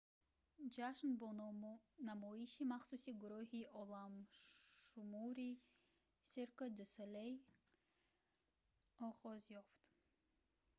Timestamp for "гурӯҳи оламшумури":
3.21-5.51